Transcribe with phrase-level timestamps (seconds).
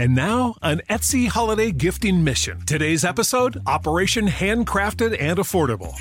[0.00, 2.64] And now, an Etsy holiday gifting mission.
[2.66, 5.92] Today's episode Operation Handcrafted and Affordable.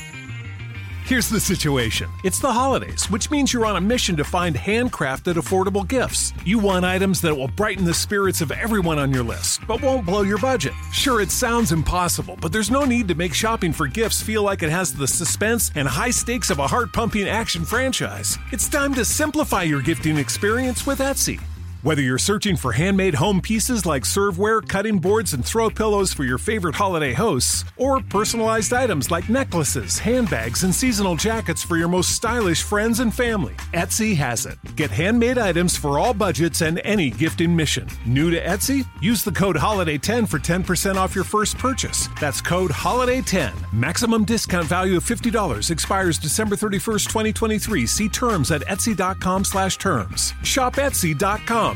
[1.05, 5.33] Here's the situation it's the holidays, which means you're on a mission to find handcrafted,
[5.33, 6.31] affordable gifts.
[6.45, 10.05] You want items that will brighten the spirits of everyone on your list, but won't
[10.05, 10.73] blow your budget.
[10.91, 14.61] Sure, it sounds impossible, but there's no need to make shopping for gifts feel like
[14.61, 18.37] it has the suspense and high stakes of a heart pumping action franchise.
[18.51, 21.39] It's time to simplify your gifting experience with Etsy.
[21.83, 26.23] Whether you're searching for handmade home pieces like serveware, cutting boards, and throw pillows for
[26.23, 31.87] your favorite holiday hosts, or personalized items like necklaces, handbags, and seasonal jackets for your
[31.87, 34.57] most stylish friends and family, Etsy has it.
[34.75, 37.87] Get handmade items for all budgets and any gifting mission.
[38.07, 38.87] New to Etsy?
[38.99, 42.09] Use the code HOLIDAY10 for 10% off your first purchase.
[42.19, 43.71] That's code HOLIDAY10.
[43.71, 47.85] Maximum discount value of $50 expires December 31st, 2023.
[47.85, 50.33] See terms at etsy.com slash terms.
[50.43, 51.66] Shop etsy.com.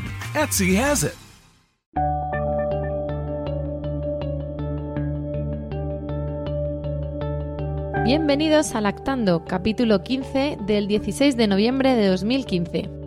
[8.04, 13.01] Bienvenidos a Lactando, capítulo 15 del 16 de noviembre de 2015.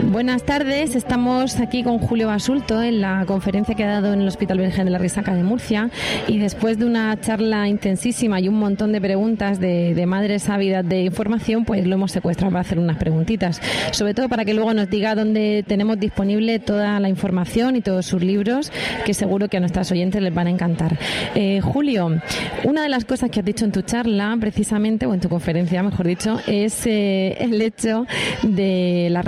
[0.00, 4.28] Buenas tardes, estamos aquí con Julio Basulto en la conferencia que ha dado en el
[4.28, 5.90] Hospital Virgen de la Risaca de Murcia.
[6.28, 11.02] Y después de una charla intensísima y un montón de preguntas de, madres ávidas de
[11.02, 14.88] información, pues lo hemos secuestrado para hacer unas preguntitas, sobre todo para que luego nos
[14.88, 18.72] diga dónde tenemos disponible toda la información y todos sus libros,
[19.04, 20.98] que seguro que a nuestras oyentes les van a encantar.
[21.34, 22.20] Eh, Julio,
[22.64, 25.82] una de las cosas que has dicho en tu charla, precisamente, o en tu conferencia,
[25.82, 28.06] mejor dicho, es eh, el hecho
[28.42, 29.24] de las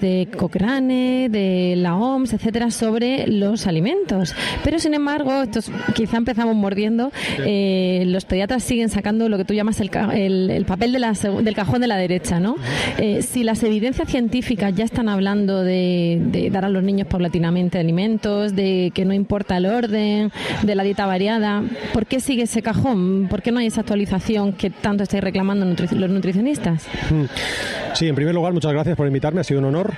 [0.00, 4.34] de Cochrane, de la OMS, etcétera, sobre los alimentos.
[4.64, 9.54] Pero sin embargo, estos, quizá empezamos mordiendo, eh, los pediatras siguen sacando lo que tú
[9.54, 12.56] llamas el, el, papel de la, del cajón de la derecha, ¿no?
[12.98, 18.54] Eh, si las evidencias científicas ya están hablando de, dar a los niños paulatinamente alimentos,
[18.54, 20.30] de que no importa el orden,
[20.62, 23.28] de la dieta variada, ¿por qué sigue ese cajón?
[23.28, 26.86] ¿Por qué no hay esa actualización que tanto estáis reclamando los nutricionistas?
[27.10, 27.24] Hmm.
[27.94, 29.94] Sí, en primer lugar, muchas gracias por invitarme, ha sido un honor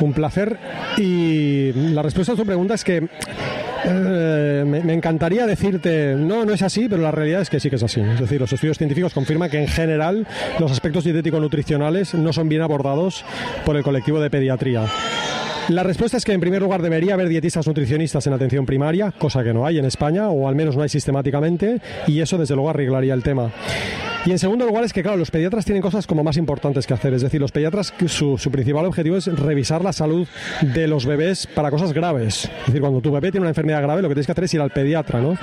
[0.00, 0.58] un placer.
[0.98, 3.08] Y la respuesta a tu pregunta es que
[3.84, 7.76] eh, me, encantaría decirte, no, no es así, pero la realidad es que sí que
[7.76, 8.00] es así.
[8.00, 10.26] Es decir, los estudios científicos confirman que en general
[10.58, 13.24] los aspectos dietético-nutricionales no son bien abordados
[13.64, 14.86] por el colectivo de pediatría.
[15.68, 19.44] La respuesta es que en primer lugar debería haber dietistas nutricionistas en atención primaria, cosa
[19.44, 22.70] que no hay en España, o al menos no hay sistemáticamente, y eso desde luego
[22.70, 23.52] arreglaría el tema.
[24.24, 26.94] Y en segundo lugar es que, claro, los pediatras tienen cosas como más importantes que
[26.94, 27.12] hacer.
[27.12, 30.28] Es decir, los pediatras, su, su principal objetivo es revisar la salud
[30.60, 32.44] de los bebés para cosas graves.
[32.60, 34.54] Es decir, cuando tu bebé tiene una enfermedad grave, lo que tienes que hacer es
[34.54, 35.36] ir al pediatra, ¿no?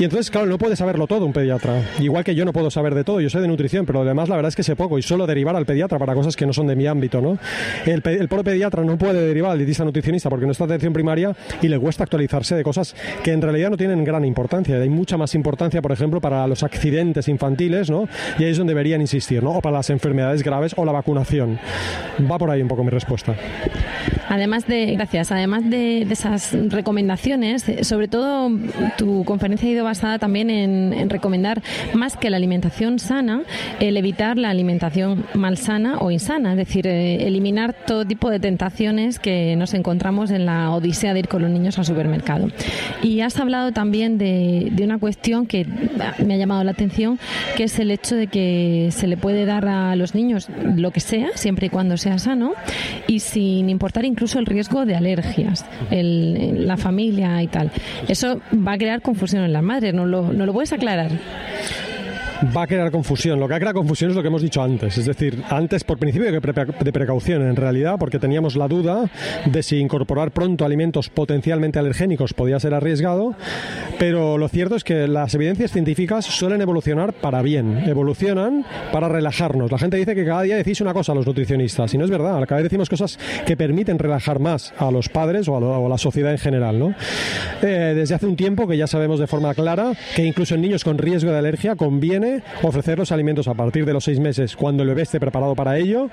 [0.00, 1.82] Y entonces, claro, no puede saberlo todo un pediatra.
[2.00, 4.34] Igual que yo no puedo saber de todo, yo sé de nutrición, pero además la
[4.34, 6.66] verdad es que sé poco y solo derivar al pediatra para cosas que no son
[6.66, 7.38] de mi ámbito, ¿no?
[7.86, 10.92] El, el propio pediatra no puede derivar al dietista nutricionista porque no está en atención
[10.92, 14.76] primaria y le cuesta actualizarse de cosas que en realidad no tienen gran importancia.
[14.76, 17.99] Hay mucha más importancia, por ejemplo, para los accidentes infantiles, ¿no?
[18.38, 19.52] Y ahí es donde deberían insistir, ¿no?
[19.52, 21.58] O para las enfermedades graves o la vacunación.
[22.30, 23.34] Va por ahí un poco mi respuesta.
[24.30, 28.48] Además de, gracias, además de, esas recomendaciones, eh, sobre todo
[28.96, 31.62] tu conferencia ha ido basada también en, recomendar
[31.94, 33.42] más que la alimentación sana,
[33.80, 39.18] el evitar la alimentación malsana o insana, es decir, eh, eliminar todo tipo de tentaciones
[39.18, 42.48] que nos encontramos en la odisea de ir con los niños al supermercado.
[43.02, 45.66] Y has hablado también de, de una cuestión que
[46.24, 47.18] me ha llamado la atención,
[47.56, 51.00] que es el hecho de que se le puede dar a los niños lo que
[51.00, 52.52] sea, siempre y cuando sea sano,
[53.06, 57.70] y sin importar incluso el riesgo de alergias, en la familia y tal.
[58.08, 61.10] Eso va a crear confusión en las madres, ¿no lo, no lo puedes aclarar?
[62.56, 63.38] Va a crear confusión.
[63.38, 64.96] Lo que ha creado confusión es lo que hemos dicho antes.
[64.98, 69.10] Es decir, antes por principio de precaución en realidad, porque teníamos la duda
[69.44, 73.34] de si incorporar pronto alimentos potencialmente alergénicos podía ser arriesgado,
[73.98, 79.70] pero lo cierto es que las evidencias científicas suelen evolucionar para bien, evolucionan para relajarnos.
[79.70, 82.10] La gente dice que cada día decís una cosa a los nutricionistas, y no es
[82.10, 85.98] verdad, cada vez decimos cosas que permiten relajar más a los padres o a, la
[85.98, 86.78] sociedad en general.
[86.78, 86.94] ¿no?
[87.62, 90.84] Eh, desde hace un tiempo que ya sabemos de forma clara que incluso en niños
[90.84, 92.29] con riesgo de alergia conviene
[92.62, 95.76] ofrecer los alimentos a partir de los seis meses cuando el bebé esté preparado para
[95.78, 96.10] ello,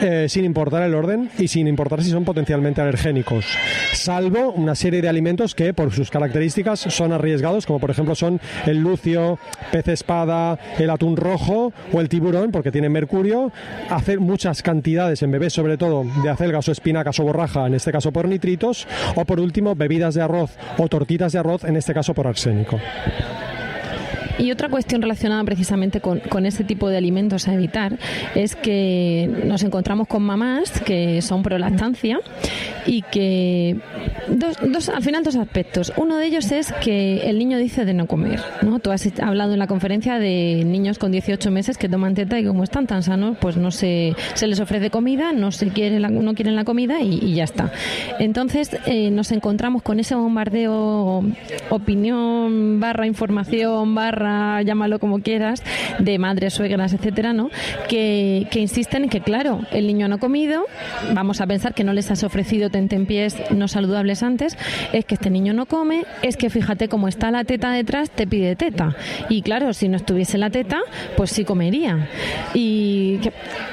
[0.00, 3.46] eh, sin importar el orden y sin importar si son potencialmente alergénicos,
[3.92, 8.40] salvo una serie de alimentos que por sus características son arriesgados, como por ejemplo son
[8.66, 9.38] el lucio,
[9.72, 13.52] pez espada, el atún rojo o el tiburón, porque tienen mercurio,
[13.90, 17.92] hacer muchas cantidades en bebés, sobre todo de acelgas o espinacas o borraja, en este
[17.92, 21.94] caso por nitritos, o por último bebidas de arroz o tortitas de arroz, en este
[21.94, 22.78] caso por arsénico.
[24.38, 27.98] Y otra cuestión relacionada precisamente con, con ese tipo de alimentos a evitar
[28.34, 32.20] es que nos encontramos con mamás que son pro lactancia
[32.86, 33.76] y que
[34.28, 35.92] dos, dos, al final dos aspectos.
[35.96, 38.40] Uno de ellos es que el niño dice de no comer.
[38.62, 38.78] ¿no?
[38.78, 42.44] Tú has hablado en la conferencia de niños con 18 meses que toman teta y
[42.44, 46.08] como están tan sanos, pues no se, se les ofrece comida, no se quiere la,
[46.08, 47.72] no quieren la comida y, ya está.
[48.18, 51.24] Entonces eh, nos encontramos con ese bombardeo
[51.70, 55.62] opinión barra información barra llámalo como quieras
[55.98, 57.50] de madres, suegras, etcétera, ¿no?
[57.88, 60.64] Que, que insisten en que claro, el niño no ha comido,
[61.12, 64.56] vamos a pensar que no les has ofrecido tentempiés no saludables antes,
[64.92, 68.26] es que este niño no come, es que fíjate cómo está la teta detrás, te
[68.26, 68.94] pide teta.
[69.28, 70.80] Y claro, si no estuviese la teta,
[71.16, 72.08] pues sí comería.
[72.54, 73.20] Y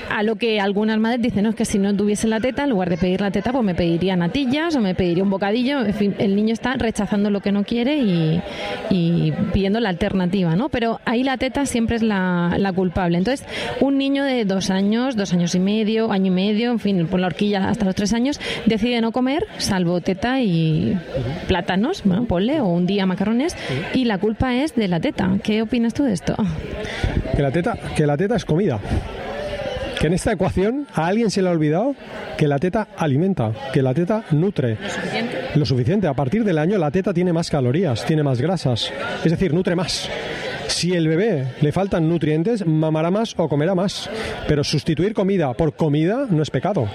[0.10, 2.70] a lo que algunas madres dicen, no, es que si no tuviese la teta, en
[2.70, 5.86] lugar de pedir la teta, pues me pediría natillas o me pediría un bocadillo.
[5.86, 8.42] En fin, el niño está rechazando lo que no quiere y,
[9.52, 10.70] pidiendo la alternativa, ¿no?
[10.70, 13.18] Pero ahí la teta siempre es la, la, culpable.
[13.18, 13.46] Entonces,
[13.80, 17.20] un niño de dos años, dos años y medio, año y medio, en fin, por
[17.20, 20.98] la horquilla hasta los tres años, decide no comer, salvo teta y
[21.48, 23.56] plátanos, bueno, ponle, o un día macarrones,
[23.94, 25.38] y la culpa es de la teta.
[25.44, 26.36] ¿Qué opinas tú de esto?
[27.36, 28.80] Que la teta, que la teta es comida
[30.04, 31.96] que en esta ecuación a alguien se le ha olvidado
[32.36, 34.78] que la teta alimenta, que la teta nutre.
[34.82, 35.38] Lo suficiente.
[35.56, 36.08] Lo suficiente.
[36.08, 38.92] A partir del año la teta tiene más calorías, tiene más grasas,
[39.24, 40.10] es decir, nutre más.
[40.68, 44.10] Si el bebé le faltan nutrientes, mamará más o comerá más.
[44.46, 46.90] Pero sustituir comida por comida no es pecado.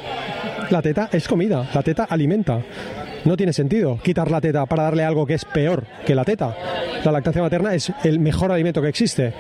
[0.71, 2.61] La teta es comida, la teta alimenta.
[3.25, 6.55] No tiene sentido quitar la teta para darle algo que es peor que la teta.
[7.05, 9.33] La lactancia materna es el mejor alimento que existe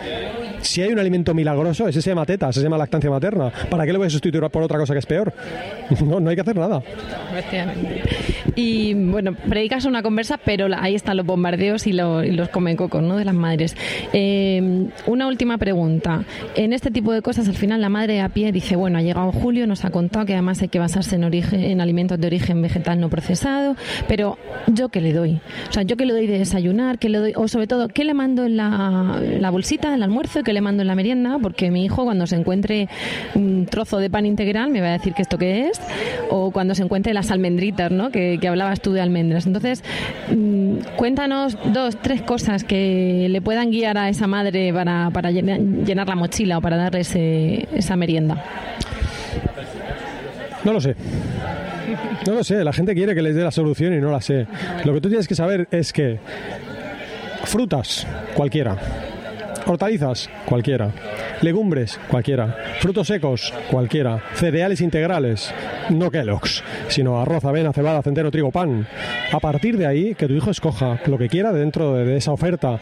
[0.63, 3.51] si hay un alimento milagroso, ese se llama teta, ese se llama lactancia materna.
[3.71, 5.33] ¿Para qué lo voy a sustituir por otra cosa que es peor?
[6.09, 6.83] No, no hay que hacer nada.
[8.55, 13.17] Y bueno, predicas una conversa, pero ahí están los bombardeos y, los comencocos ¿no?
[13.17, 13.77] de las madres.
[14.13, 16.25] Eh, una última pregunta.
[16.55, 19.33] En este tipo de cosas, al final la madre a pie dice, bueno, ha llegado
[19.33, 22.63] julio, nos ha contado que además hay que basarse en, origen, en alimentos de origen
[22.63, 23.77] vegetal no procesado,
[24.07, 25.41] pero ¿yo qué le doy?
[25.69, 26.99] O sea, ¿yo qué le doy de desayunar?
[26.99, 27.33] ¿Qué le doy?
[27.37, 30.43] O sobre todo, ¿qué le mando en la, la bolsita, el almuerzo?
[30.49, 32.89] Que le mando en la merienda, porque mi hijo cuando se encuentre
[33.35, 35.79] un trozo de pan integral me va a decir que esto qué es,
[36.31, 38.11] o cuando se encuentre las almendritas, ¿no?
[38.11, 39.47] que, hablabas tú de almendras.
[39.47, 39.85] Entonces,
[40.35, 46.09] mm, cuéntanos dos, tres cosas que le puedan guiar a esa madre para, para llenar
[46.09, 47.03] la mochila o para darle
[47.75, 48.43] esa merienda.
[50.65, 50.97] No lo sé.
[52.27, 54.47] No lo sé, la gente quiere que les dé la solución y no la sé.
[54.87, 56.19] Lo que tú tienes que saber es que
[57.45, 58.79] frutas, cualquiera,
[59.69, 60.91] Hortalizas, cualquiera.
[61.43, 62.57] Legumbres, cualquiera.
[62.81, 64.23] Frutos secos, cualquiera.
[64.33, 65.53] Cereales integrales,
[65.91, 68.89] no Kellogg's, sino arroz, avena, cebada, centeno, trigo, pan.
[69.31, 72.81] A partir de ahí, que tu hijo escoja lo que quiera dentro de esa oferta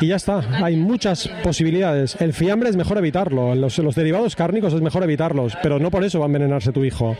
[0.00, 0.42] y ya está.
[0.62, 2.16] Hay muchas posibilidades.
[2.20, 3.54] El fiambre es mejor evitarlo.
[3.54, 7.16] Los, derivados cárnicos es mejor evitarlos, pero no por eso va a envenenarse tu hijo.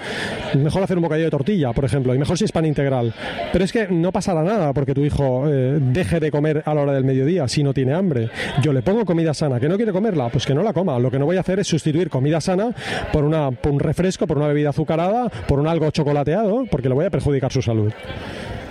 [0.55, 3.15] Mejor hacer un bocadillo de tortilla, por ejemplo, y mejor si es pan integral.
[3.53, 6.83] Pero es que no pasará nada porque tu hijo eh, deje de comer a la
[6.83, 8.31] hora del mediodía si no tiene hambre.
[8.67, 10.99] Yo le pongo comida sana, que no quiere comerla, pues que no la coma.
[10.99, 12.75] Lo que no voy a hacer es sustituir comida sana
[13.13, 16.97] por, una, por un refresco, por una bebida azucarada, por un algo chocolateado, porque le
[16.97, 17.93] voy a perjudicar su salud.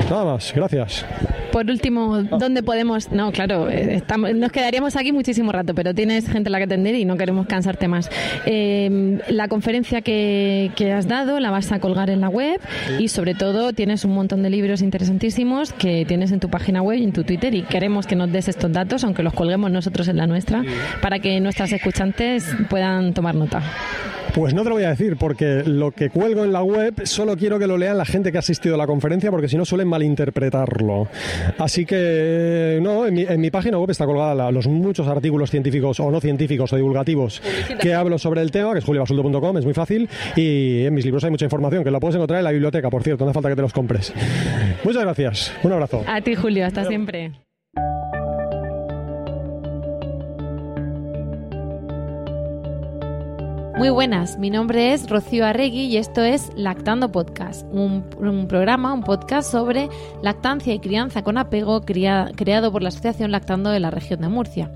[0.09, 1.05] Nada más, gracias.
[1.51, 3.11] Por último, ¿dónde podemos...?
[3.11, 6.65] No, claro, eh, estamos, nos quedaríamos aquí muchísimo rato, pero tienes gente a la que
[6.65, 8.09] atender y no queremos cansarte más.
[8.45, 12.59] Eh, la conferencia que, que, has dado la vas a colgar en la web
[12.99, 16.99] y sobre todo tienes un montón de libros interesantísimos que tienes en tu página web
[16.99, 20.09] y en tu Twitter y queremos que nos des estos datos, aunque los colguemos nosotros
[20.09, 20.61] en la nuestra,
[21.01, 23.63] para que nuestras escuchantes puedan tomar nota.
[24.33, 27.37] Pues no te lo voy a decir, porque lo que cuelgo en la web solo
[27.37, 29.65] quiero que lo lean la gente que ha asistido a la conferencia, porque si no
[29.65, 31.07] suelen malinterpretarlo.
[31.57, 36.19] Así que, no, en mi, página web está colgada los muchos artículos científicos o no
[36.19, 37.41] científicos o divulgativos
[37.79, 41.23] que hablo sobre el tema, que es juliobasulto.com, es muy fácil, y en mis libros
[41.23, 43.49] hay mucha información, que la puedes encontrar en la biblioteca, por cierto, no hace falta
[43.49, 44.13] que te los compres.
[44.83, 46.03] Muchas gracias, un abrazo.
[46.07, 47.31] A ti, Julio, hasta siempre.
[53.77, 58.05] Muy buenas, mi nombre es Rocío Arregui y esto es Lactando Podcast, un,
[58.47, 59.89] programa, un podcast sobre
[60.21, 64.71] lactancia y crianza con apego creado por la Asociación Lactando de la región de Murcia.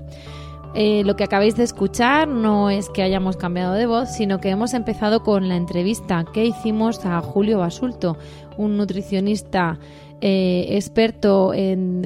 [0.74, 4.50] Eh, lo que acabáis de escuchar no es que hayamos cambiado de voz, sino que
[4.50, 8.18] hemos empezado con la entrevista que hicimos a Julio Basulto,
[8.58, 9.78] un nutricionista
[10.22, 12.02] eh, experto en,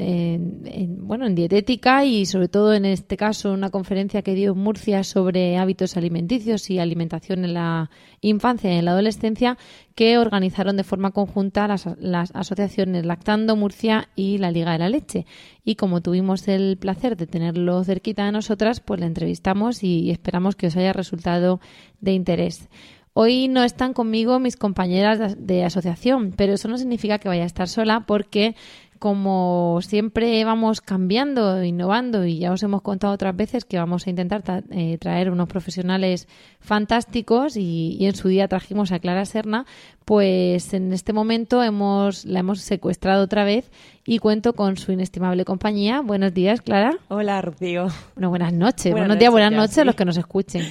[1.00, 5.02] bueno, en dietética y sobre todo en este caso una conferencia que dio en Murcia
[5.02, 7.90] sobre hábitos alimenticios y alimentación en la
[8.20, 9.58] infancia y en la adolescencia
[9.94, 14.88] que organizaron de forma conjunta las, las asociaciones Lactando Murcia y la Liga de la
[14.88, 15.26] Leche.
[15.64, 20.56] Y como tuvimos el placer de tenerlo cerquita de nosotras, pues le entrevistamos y esperamos
[20.56, 21.60] que os haya resultado
[22.00, 22.68] de interés.
[23.16, 27.46] Hoy no están conmigo mis compañeras de, asociación, pero eso no significa que vaya a
[27.46, 28.56] estar sola porque
[28.98, 34.10] como siempre vamos cambiando, innovando y ya os hemos contado otras veces que vamos a
[34.10, 36.26] intentar eh, traer unos profesionales
[36.58, 39.64] fantásticos y, en su día trajimos a Clara Serna,
[40.04, 43.70] pues en este momento hemos, la hemos secuestrado otra vez
[44.04, 46.00] y cuento con su inestimable compañía.
[46.00, 46.98] Buenos días, Clara.
[47.08, 47.88] Hola, Rocío.
[48.16, 48.90] Bueno, buenas noches.
[48.90, 50.64] Buenos días, buenas noches a los que nos escuchen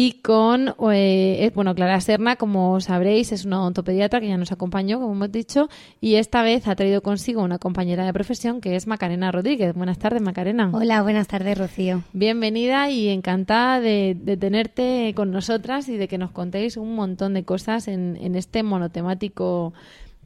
[0.00, 5.00] y con, eh, bueno, Clara Serna, como sabréis, es una odontopediatra que ya nos acompañó,
[5.00, 5.68] como hemos dicho,
[6.00, 9.74] y esta vez ha traído consigo una compañera de profesión que es Macarena Rodríguez.
[9.74, 10.70] Buenas tardes, Macarena.
[10.72, 12.04] Hola, buenas tardes, Rocío.
[12.12, 17.42] Bienvenida y encantada de, tenerte con nosotras y de que nos contéis un montón de
[17.42, 19.72] cosas en, en este monotemático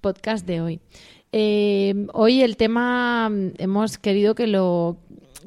[0.02, 0.80] podcast de hoy.
[1.34, 4.98] Eh, hoy el tema hemos querido que lo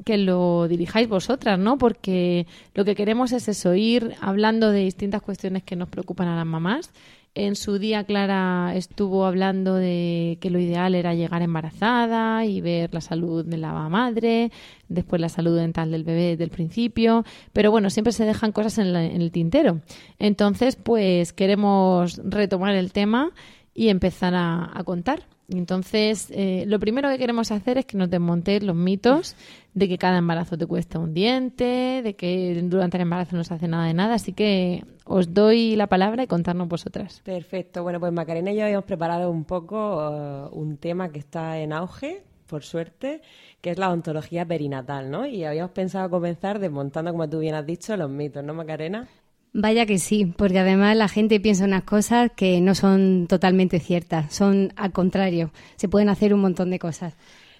[0.04, 1.78] que lo dirijáis vosotras, ¿no?
[1.78, 6.36] Porque lo que queremos es eso, ir hablando de distintas cuestiones que nos preocupan a
[6.36, 6.92] las mamás.
[7.34, 12.94] En su día Clara estuvo hablando de que lo ideal era llegar embarazada y ver
[12.94, 14.50] la salud de la madre,
[14.88, 18.78] después la salud dental del bebé desde el principio, pero bueno, siempre se dejan cosas
[18.78, 19.82] en, en el tintero.
[20.18, 23.32] Entonces, pues queremos retomar el tema
[23.74, 25.24] y empezar a, a contar.
[25.48, 29.36] Entonces, eh, lo primero que queremos hacer es que nos desmontéis los mitos
[29.76, 33.52] de que cada embarazo te cuesta un diente, de que durante el embarazo no se
[33.52, 34.14] hace nada de nada.
[34.14, 37.20] Así que os doy la palabra y contarnos vosotras.
[37.22, 37.82] Perfecto.
[37.82, 41.74] Bueno, pues Macarena y yo habíamos preparado un poco uh, un tema que está en
[41.74, 43.20] auge, por suerte,
[43.60, 45.26] que es la ontología perinatal, ¿no?
[45.26, 49.06] Y habíamos pensado comenzar desmontando, como tú bien has dicho, los mitos, ¿no, Macarena?
[49.52, 54.32] Vaya que sí, porque además la gente piensa unas cosas que no son totalmente ciertas,
[54.34, 57.14] son al contrario, se pueden hacer un montón de cosas.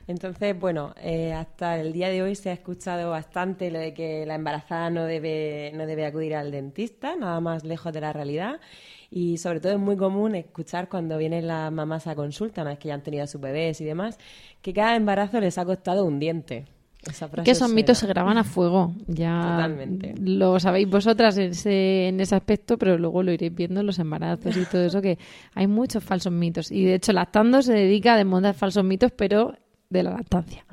[0.08, 4.24] Entonces, bueno, eh, hasta el día de hoy se ha escuchado bastante lo de que
[4.24, 8.60] la embarazada no debe, no debe acudir al dentista, nada más lejos de la realidad.
[9.10, 12.78] Y sobre todo es muy común escuchar cuando vienen las mamás a consulta, una vez
[12.78, 14.18] que ya han tenido a sus bebés y demás,
[14.62, 16.66] que cada embarazo les ha costado un diente
[17.44, 18.92] que esos mitos se graban a fuego.
[19.06, 19.70] Ya
[20.20, 23.98] lo sabéis vosotras en ese, en ese aspecto, pero luego lo iréis viendo en los
[23.98, 25.18] embarazos y todo eso, que
[25.54, 26.70] hay muchos falsos mitos.
[26.70, 29.54] Y de hecho, Lactando se dedica a desmontar falsos mitos, pero
[29.90, 30.64] de la lactancia.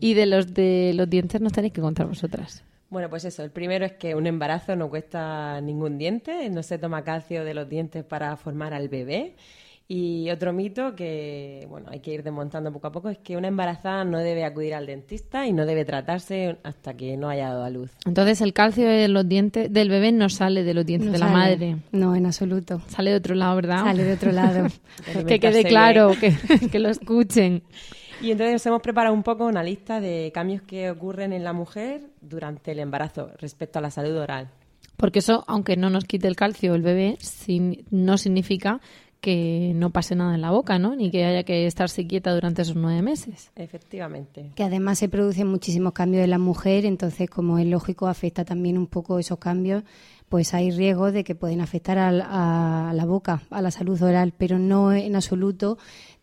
[0.00, 2.64] Y de los de los dientes nos tenéis que contar vosotras.
[2.88, 3.42] Bueno, pues eso.
[3.42, 7.54] El primero es que un embarazo no cuesta ningún diente, no se toma calcio de
[7.54, 9.34] los dientes para formar al bebé.
[9.88, 13.46] Y otro mito que, bueno, hay que ir desmontando poco a poco es que una
[13.46, 17.62] embarazada no debe acudir al dentista y no debe tratarse hasta que no haya dado
[17.62, 17.92] a luz.
[18.04, 21.28] Entonces el calcio de los dientes del bebé no sale de los dientes de la
[21.28, 21.76] madre.
[21.92, 22.82] No, en absoluto.
[22.88, 23.84] Sale de otro lado, ¿verdad?
[23.84, 24.66] Sale de otro lado.
[25.28, 26.34] que quede claro, que,
[26.72, 27.62] que lo escuchen.
[28.20, 32.02] Y entonces hemos preparado un poco una lista de cambios que ocurren en la mujer
[32.20, 34.48] durante el embarazo respecto a la salud oral.
[34.96, 37.18] Porque eso, aunque no nos quite el calcio el bebé,
[37.90, 38.80] no significa
[39.20, 40.94] que no pase nada en la boca, ¿no?
[40.94, 43.50] Ni que haya que estarse quieta durante esos nueve meses.
[43.56, 44.52] Efectivamente.
[44.54, 48.78] Que además se producen muchísimos cambios en la mujer, entonces, como es lógico, afecta también
[48.78, 49.82] un poco esos cambios,
[50.28, 54.58] pues hay riesgo de que pueden afectar a, la boca, a la salud oral, pero
[54.58, 55.78] no en absoluto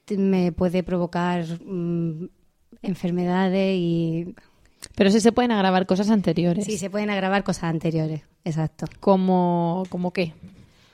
[0.10, 2.30] me puede provocar mm,
[2.82, 4.36] enfermedades y
[4.96, 6.66] pero sí se pueden agravar cosas anteriores.
[6.66, 8.86] Sí, se pueden agravar cosas anteriores, exacto.
[9.00, 10.34] ¿Como, como qué?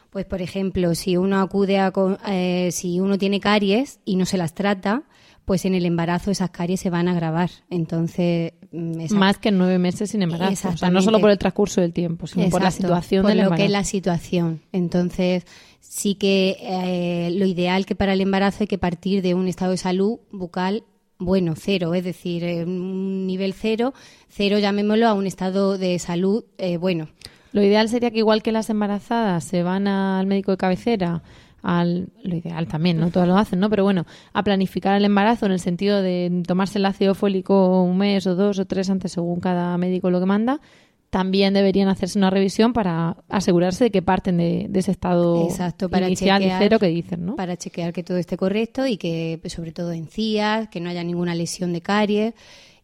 [0.10, 1.92] Pues, por ejemplo, si uno acude a,
[2.28, 5.04] eh, si uno tiene caries y no se las trata,
[5.46, 7.50] pues en el embarazo esas caries se van a agravar.
[7.70, 10.70] Entonces, mm, más que nueve meses sin embarazo.
[10.70, 13.51] O sea, no solo por el transcurso del tiempo, sino por la situación por lo
[13.51, 14.62] que es la situación.
[14.72, 15.46] Entonces,
[15.79, 19.71] sí que eh, lo ideal que para el embarazo hay que partir de un estado
[19.71, 20.83] de salud bucal
[21.21, 23.93] bueno, cero, es decir, un nivel cero,
[24.29, 27.09] cero llamémoslo a un estado de salud eh, bueno.
[27.51, 31.24] Lo ideal sería que igual que las embarazadas se van al médico de cabecera,
[31.62, 33.69] al, lo ideal también, no todos lo hacen, ¿no?
[33.69, 37.98] Pero bueno, a planificar el embarazo en el sentido de tomarse el ácido fólico un
[37.98, 40.62] mes o dos o tres antes según cada médico lo que manda,
[41.10, 46.08] también deberían hacerse una revisión para asegurarse de que parten de, ese estado Exacto, para
[46.08, 47.36] inicial y cero que dicen, ¿no?
[47.36, 51.04] Para chequear que todo esté correcto y que, pues, sobre todo encías, que no haya
[51.04, 52.34] ninguna lesión de caries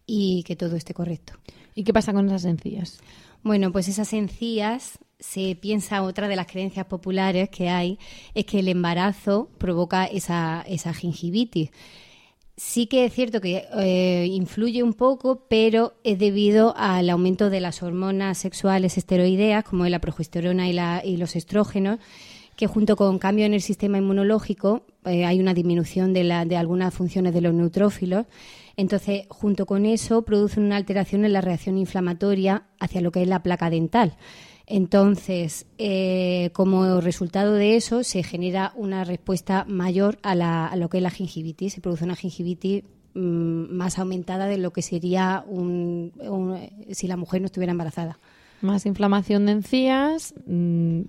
[0.08, 1.34] y que todo esté correcto.
[1.76, 3.00] ¿Y qué pasa con esas encías?
[3.44, 8.00] Bueno, pues esas encías se piensa otra de las creencias populares que hay
[8.34, 11.70] es que el embarazo provoca esa, esa gingivitis.
[12.58, 17.60] Sí que es cierto que eh, influye un poco, pero es debido al aumento de
[17.60, 22.00] las hormonas sexuales esteroideas, como la progesterona y, la, y los estrógenos,
[22.56, 26.56] que junto con cambio en el sistema inmunológico eh, hay una disminución de, la, de
[26.56, 28.26] algunas funciones de los neutrófilos.
[28.78, 33.28] Entonces, junto con eso, producen una alteración en la reacción inflamatoria hacia lo que es
[33.28, 34.16] la placa dental.
[34.68, 40.90] Entonces, eh, como resultado de eso, se genera una respuesta mayor a, la, a lo
[40.90, 41.74] que es la gingivitis.
[41.74, 46.12] Se produce una gingivitis mm, más aumentada de lo que sería un,
[46.92, 48.18] si la mujer no estuviera embarazada.
[48.62, 50.34] Más inflamación de encías.
[50.48, 51.02] Mm,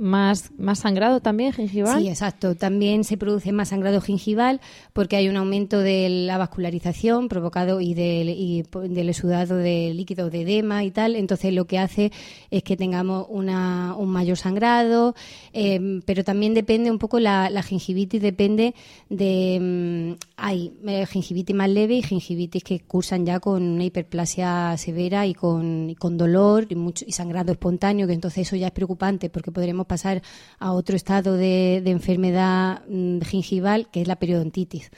[0.00, 2.00] más, más sangrado también gingival.
[2.00, 2.54] Sí, exacto.
[2.54, 4.60] También se produce más sangrado gingival
[4.92, 10.30] porque hay un aumento de la vascularización provocado y del, y del exudado de líquido
[10.30, 11.16] de edema y tal.
[11.16, 12.12] Entonces lo que hace
[12.50, 15.14] es que tengamos una, un mayor sangrado,
[15.52, 18.74] em, pero también depende un poco la, la gingivitis, depende
[19.08, 20.16] de...
[20.40, 25.34] Hay eh, gingivitis más leve y gingivitis que cursan ya con una hiperplasia severa y
[25.34, 29.52] con, con dolor y, mucho, y sangrado espontáneo, que entonces eso ya es preocupante porque
[29.52, 30.22] podremos pasar
[30.58, 34.90] a otro estado de, enfermedad mm, gingival, que es la periodontitis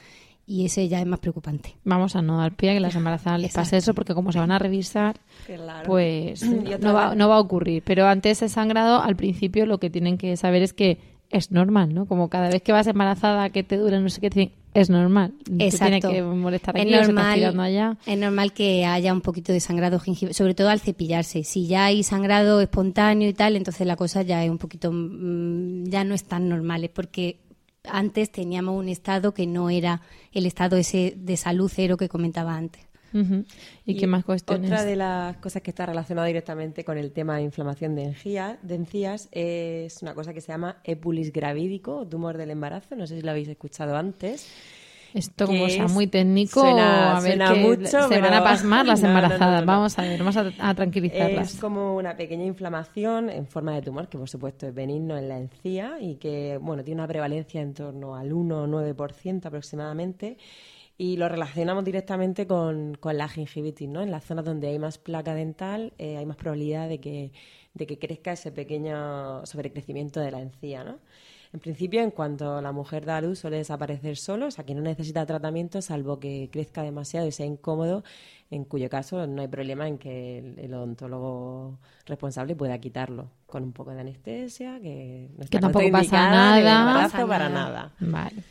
[0.46, 1.76] y ese ya es más preocupante.
[1.84, 4.38] Vamos a no dar pie a que las embarazadas les pase eso, porque como se
[4.38, 5.16] van a revisar,
[5.86, 7.82] pues no va, no va, a ocurrir.
[7.84, 10.98] Pero ante ese sangrado, al principio lo que tienen que saber es que
[11.32, 12.06] es normal, ¿no?
[12.06, 15.32] Como cada vez que vas embarazada, que te dura no sé qué, es normal.
[15.58, 16.10] Exacto.
[16.10, 17.96] que molestar aquí es normal, allá.
[18.06, 21.42] Es normal que haya un poquito de sangrado gingival, sobre todo al cepillarse.
[21.42, 25.84] Si ya hay sangrado espontáneo y tal, entonces la cosa ya es un poquito, mm,
[25.84, 27.38] ya no es tan normal, es porque
[27.84, 32.54] antes teníamos un estado que no era el estado ese de salud cero que comentaba
[32.54, 32.91] antes.
[33.84, 34.70] ¿Y, qué más cuestiones?
[34.70, 39.28] Otra de las cosas que está relacionada directamente con el tema de inflamación de, encías
[39.32, 42.96] es una cosa que se llama epulis gravídico, tumor del embarazo.
[42.96, 44.48] No sé si lo habéis escuchado antes.
[45.14, 49.64] Esto como sea muy técnico, a ver mucho, se van a pasmar las embarazadas.
[49.66, 51.52] vamos a ver, vamos a, tranquilizarlas.
[51.52, 55.28] Es como una pequeña inflamación en forma de tumor, que por supuesto es benigno en
[55.28, 60.38] la encía y que bueno tiene una prevalencia en torno al 1 o 9% aproximadamente
[60.98, 64.02] y lo relacionamos directamente con, la gingivitis, ¿no?
[64.02, 67.32] En las zonas donde hay más placa dental eh, hay más probabilidad de que,
[67.74, 70.98] de que crezca ese pequeño sobrecrecimiento de la encía, ¿no?
[71.52, 74.74] En principio, en cuanto la mujer da a luz, suele desaparecer solo, o sea, que
[74.74, 78.04] no necesita tratamiento, salvo que crezca demasiado y sea incómodo,
[78.50, 83.72] en cuyo caso no hay problema en que el, odontólogo responsable pueda quitarlo con un
[83.72, 87.92] poco de anestesia, que no está que tampoco pasa nada, para nada.
[88.00, 88.42] Vale.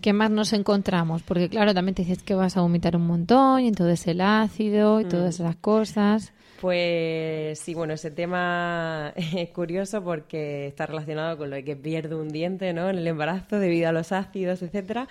[0.00, 1.22] ¿Qué más nos encontramos?
[1.22, 5.00] Porque claro, también te dices que vas a vomitar un montón y todo el ácido
[5.00, 5.42] y todas mm.
[5.42, 6.32] esas cosas.
[6.60, 12.14] Pues sí, bueno, ese tema es curioso porque está relacionado con lo de que pierde
[12.14, 12.90] un diente ¿no?
[12.90, 15.08] en el embarazo debido a los ácidos, etcétera.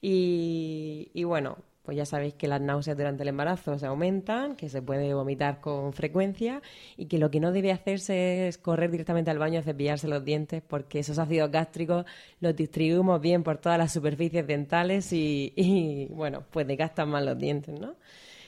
[0.00, 1.58] Y, y bueno,
[1.88, 5.62] pues ya sabéis que las náuseas durante el embarazo se aumentan, que se puede vomitar
[5.62, 6.60] con frecuencia
[6.98, 10.22] y que lo que no debe hacerse es correr directamente al baño a cepillarse los
[10.22, 12.04] dientes porque esos ácidos gástricos
[12.40, 17.80] los distribuimos bien por todas las superficies dentales y, bueno, pues desgastan más los dientes,
[17.80, 17.94] ¿no?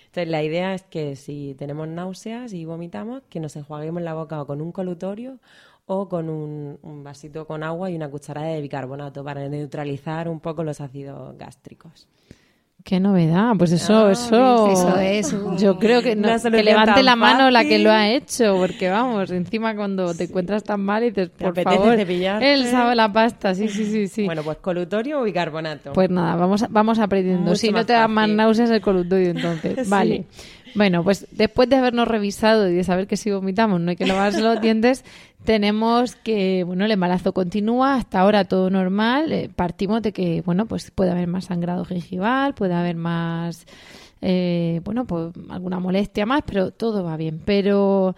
[0.08, 4.42] Entonces la idea es que si tenemos náuseas y vomitamos, que nos enjuaguemos la boca
[4.42, 5.38] o con un colutorio
[5.86, 10.40] o con un, un, vasito con agua y una cucharada de bicarbonato para neutralizar un
[10.40, 12.06] poco los ácidos gástricos.
[12.84, 15.36] Qué novedad, pues eso, ah, eso, es.
[15.58, 19.74] Yo creo que, que levante la mano la que lo ha hecho, porque vamos, encima
[19.74, 23.84] cuando te encuentras tan mal y te por favor, él sabe la pasta, sí, sí,
[23.84, 24.24] sí, sí.
[24.24, 25.92] Bueno, pues colutorio o bicarbonato.
[25.92, 27.54] Pues nada, vamos, vamos aprendiendo.
[27.54, 30.24] si no te da más náuseas el colutorio, entonces, vale.
[30.74, 34.06] Bueno, pues después de habernos revisado y de saber que si vomitamos no hay que
[34.06, 35.04] lavarse los dientes,
[35.44, 40.66] tenemos que, bueno, el embarazo continúa, hasta ahora todo normal, eh, partimos de que, bueno,
[40.66, 43.66] pues puede haber más sangrado gingival, puede haber más,
[44.20, 47.40] eh, bueno, pues alguna molestia más, pero todo va bien.
[47.44, 48.14] Pero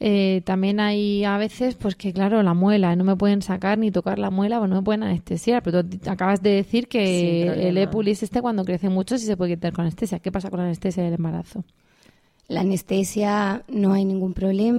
[0.00, 3.90] eh, también hay a veces, pues que claro, la muela, no me pueden sacar ni
[3.90, 5.62] tocar la muela o no me pueden anestesiar.
[5.62, 9.54] Pero tú acabas de decir que el epulis este cuando crece mucho sí se puede
[9.54, 10.18] quitar con anestesia.
[10.18, 11.64] ¿Qué pasa con la anestesia del embarazo?
[12.48, 14.78] La anestesia no hay ningún problema.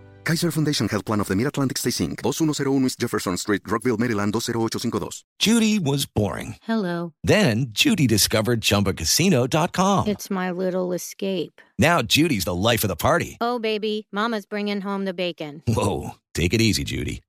[0.23, 4.33] Kaiser Foundation Health Plan of the Mid-Atlantic Stay Inc., 2101 East Jefferson Street, Rockville, Maryland,
[4.33, 5.23] 20852.
[5.39, 6.55] Judy was boring.
[6.61, 7.13] Hello.
[7.23, 10.07] Then Judy discovered ChumbaCasino.com.
[10.07, 11.59] It's my little escape.
[11.79, 13.37] Now Judy's the life of the party.
[13.41, 15.63] Oh, baby, mama's bringing home the bacon.
[15.67, 17.21] Whoa, take it easy, Judy.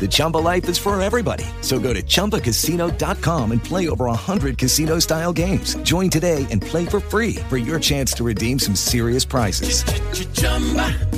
[0.00, 1.44] The Chumba life is for everybody.
[1.60, 5.76] So go to ChumbaCasino.com and play over 100 casino-style games.
[5.84, 9.84] Join today and play for free for your chance to redeem some serious prizes.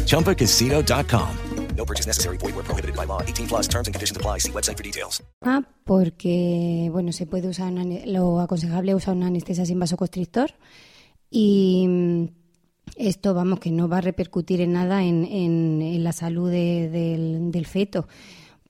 [0.05, 1.39] ChumbaCasino.com.
[1.77, 2.37] No purchase necessary.
[2.39, 3.21] Void where prohibited by law.
[3.23, 4.39] 18 plus terms and conditions apply.
[4.39, 5.23] See website for details.
[5.43, 10.55] Ah, porque, bueno, se puede usar, una, lo aconsejable es usar una anestesia sin vasoconstrictor
[11.31, 12.27] y mm,
[12.97, 16.89] esto, vamos, que no va a repercutir en nada en, en, la salud de,
[17.51, 18.07] del, feto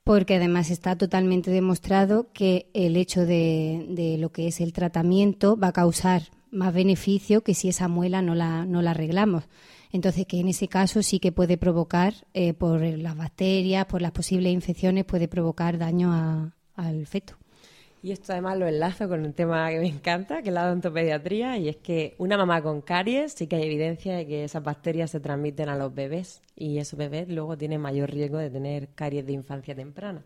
[0.03, 5.57] porque además está totalmente demostrado que el hecho de, de, lo que es el tratamiento
[5.57, 9.45] va a causar más beneficio que si esa muela no la, no la arreglamos.
[9.91, 14.11] Entonces, que en ese caso sí que puede provocar, eh, por las bacterias, por las
[14.11, 17.35] posibles infecciones, puede provocar daño a, al feto.
[18.05, 21.57] Y esto además lo enlazo con un tema que me encanta, que es la odontopediatría,
[21.57, 25.09] y es que una mamá con caries sí que hay evidencia de que esas bacterias
[25.09, 29.25] se transmiten a los bebés y esos bebés luego tienen mayor riesgo de tener caries
[29.25, 30.21] de infancia temprana.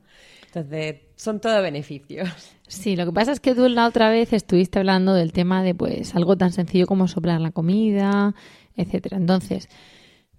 [0.48, 2.30] Entonces, son todos beneficios.
[2.68, 5.74] Sí, lo que pasa es que tú la otra vez estuviste hablando del tema de
[5.74, 8.36] pues algo tan sencillo como soplar la comida,
[8.76, 9.16] etcétera.
[9.16, 9.70] Entonces,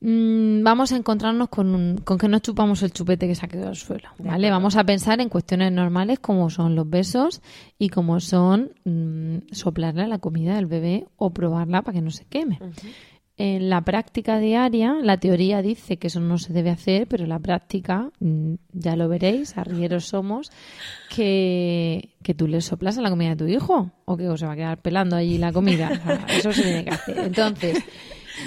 [0.00, 3.48] mmm, vamos a encontrarnos con, un, con que no chupamos el chupete que se ha
[3.48, 4.50] quedado al suelo, ¿vale?
[4.50, 7.42] Vamos a pensar en cuestiones normales como son los besos
[7.78, 12.24] y como son mmm, soplarle la comida del bebé o probarla para que no se
[12.24, 12.58] queme.
[12.60, 12.92] Uh -huh.
[13.42, 17.30] En la práctica diaria, la teoría dice que eso no se debe hacer, pero en
[17.30, 20.52] la práctica, mmm, ya lo veréis, arrieros somos,
[21.08, 24.52] que, que tú le soplas a la comida de tu hijo o que se va
[24.52, 25.90] a quedar pelando allí la comida.
[25.90, 27.16] O sea, eso se tiene que hacer.
[27.16, 27.82] Entonces,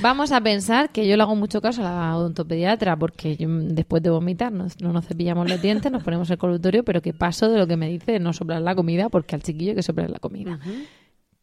[0.02, 4.04] Vamos a pensar que yo le hago mucho caso a la odontopediatra porque yo, después
[4.04, 7.50] de vomitar no, no, nos cepillamos los dientes, nos ponemos el colutorio, pero que paso
[7.50, 9.84] de lo que me dice de no soplar la comida porque al chiquillo hay que
[9.84, 10.60] soplar la comida.
[10.66, 10.86] Uh -huh.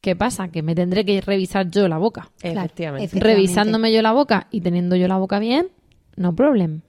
[0.01, 0.49] ¿Qué pasa?
[0.49, 2.31] Que me tendré que revisar yo la boca.
[2.43, 3.05] Efectivamente.
[3.05, 3.21] Efectivamente.
[3.21, 5.69] Revisándome yo la boca y teniendo yo la boca bien,
[6.17, 6.81] no problem.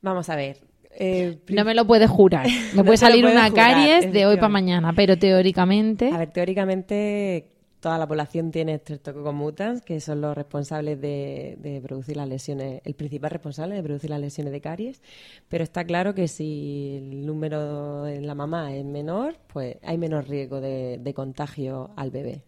[0.00, 0.58] Vamos a ver.
[0.96, 2.46] Eh, no me lo puedes jurar.
[2.72, 6.10] Me no puede salir una jurar, caries de hoy para mañana, pero teóricamente.
[6.12, 7.53] A ver, teóricamente
[7.84, 12.80] toda la población tiene Streptococcus mutans, que son los responsables de, de, producir las lesiones,
[12.82, 15.02] el principal responsable de producir las lesiones de caries.
[15.50, 20.26] Pero está claro que si el número en la mamá es menor, pues hay menos
[20.26, 22.44] riesgo de, de contagio al bebé.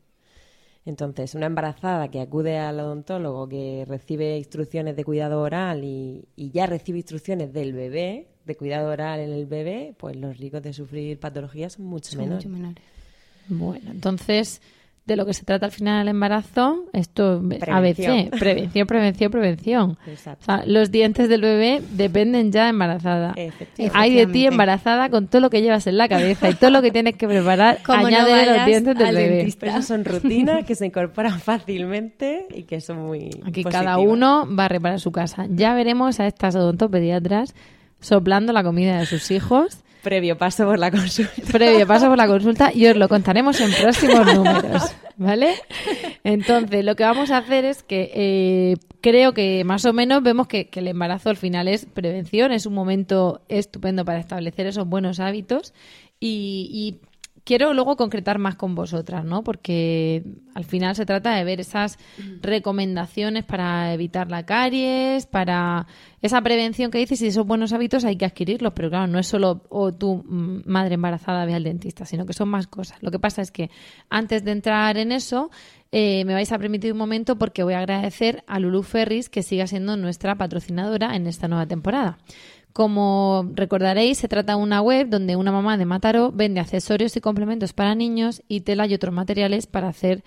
[0.87, 6.51] Entonces, una embarazada que acude al odontólogo, que recibe instrucciones de cuidado oral y, y,
[6.51, 10.73] ya recibe instrucciones del bebé, de cuidado oral en el bebé, pues los riesgos de
[10.73, 12.47] sufrir patologías son mucho son menores.
[12.47, 12.85] Mucho menores.
[13.49, 14.63] Bueno, entonces
[15.07, 18.13] de lo que se trata al final del embarazo, esto prevención.
[18.13, 19.99] ABC, prevención, prevención, prevención.
[20.05, 23.35] O sea, los dientes del bebé dependen ya de embarazada.
[23.95, 26.83] Hay de ti embarazada con todo lo que llevas en la cabeza y todo lo
[26.83, 29.43] que tienes que preparar, añade no los dientes del bebé.
[29.43, 33.73] Esas son rutinas que se incorporan fácilmente y que son muy Aquí positivas.
[33.75, 35.47] cada uno va a reparar su casa.
[35.49, 37.55] Ya veremos a estas odontopediatras
[38.01, 41.33] soplando la comida de sus hijos Previo paso por la consulta.
[41.51, 45.55] Previo paso por la consulta y os lo contaremos en próximos números, ¿vale?
[46.23, 50.47] Entonces, lo que vamos a hacer es que eh, creo que más o menos vemos
[50.47, 54.87] que, que, el embarazo al final es prevención, es un momento estupendo para establecer esos
[54.87, 55.75] buenos hábitos
[56.21, 57.01] y, y
[57.47, 59.45] quiero luego concretar más con vosotras, ¿no?
[59.45, 61.97] Porque al final se trata de ver esas
[62.43, 65.87] recomendaciones para evitar la caries, para
[66.21, 69.29] esa prevención que dices y esos buenos hábitos hay que adquirirlos, pero claro, no es
[69.29, 73.01] solo o tu madre embarazada ve al dentista, sino que son más cosas.
[73.01, 73.71] Lo que pasa es que
[74.11, 75.51] antes de entrar en eso,
[75.93, 79.45] eh, me vais a permitir un momento porque voy a agradecer a Lulu Ferris que
[79.45, 82.19] siga siendo nuestra patrocinadora en esta nueva temporada.
[82.77, 87.23] Como recordaréis, se trata de una web donde una mamá de Mataró vende accesorios y
[87.23, 90.25] complementos para niños y tela y otros materiales para hacer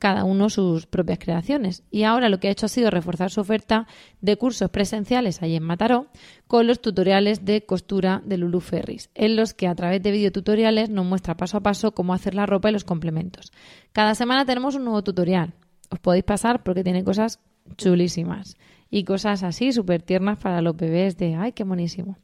[0.00, 1.84] cada uno sus propias creaciones.
[1.92, 3.86] Y ahora lo que ha hecho ha sido reforzar su oferta
[4.20, 6.08] de cursos presenciales ahí en Mataró
[6.48, 10.90] con los tutoriales de costura de Lulu Ferris, en los que a través de videotutoriales
[10.90, 13.52] nos muestra paso a paso cómo hacer la ropa y los complementos.
[13.92, 15.54] Cada semana tenemos un nuevo tutorial.
[15.88, 17.38] Os podéis pasar porque tiene cosas
[17.76, 18.56] chulísimas
[18.92, 22.18] y cosas así súper tiernas para los bebés de ¡ay, qué monísimo!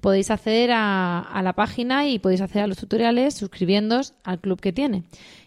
[0.00, 4.60] Podéis acceder a, a, la página y podéis acceder a los tutoriales suscribiéndoos al club
[4.60, 5.04] que tiene.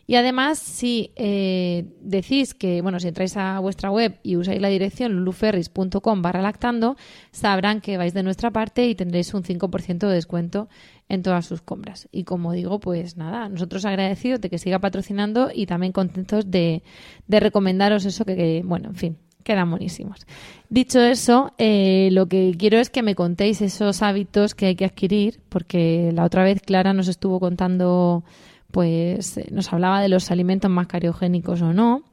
[0.07, 4.69] Y además, si eh, decís que, bueno, si entráis a vuestra web y usáis la
[4.69, 6.95] dirección luluferris.com barra lactando,
[7.31, 10.69] sabrán que vais de nuestra parte y tendréis un 5% de descuento
[11.09, 12.07] en todas sus compras.
[12.11, 16.83] Y como digo, pues nada, nosotros agradecidos de que siga patrocinando y también contentos de,
[17.27, 20.25] de recomendaros eso que, que, bueno, en fin, Quedan buenísimos.
[20.69, 24.85] Dicho eso, eh, lo que quiero es que me contéis esos hábitos que hay que
[24.85, 28.23] adquirir, porque la otra vez Clara nos estuvo contando,
[28.71, 32.03] pues eh, nos hablaba de los alimentos más cariogénicos o no.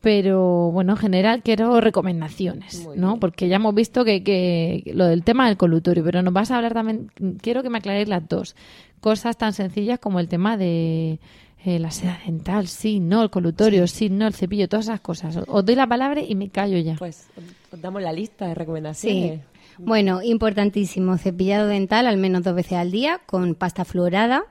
[0.00, 3.20] Pero bueno, en general quiero recomendaciones, ¿no?
[3.20, 6.56] Porque ya hemos visto que, que lo del tema del colutorio, pero nos vas a
[6.56, 7.10] hablar también,
[7.42, 8.56] quiero que me aclaréis las dos.
[9.00, 11.20] Cosas tan sencillas como el tema de
[11.64, 14.08] eh, la seda dental, sí, no, el colutorio, sí.
[14.08, 15.38] no, el cepillo, todas esas cosas.
[15.46, 16.96] Os doy la palabra y me callo ya.
[16.96, 17.26] Pues
[17.70, 19.40] os damos la lista de recomendaciones.
[19.40, 19.46] Sí.
[19.78, 24.44] Bueno, importantísimo, cepillado dental al menos dos veces al día con pasta fluorada,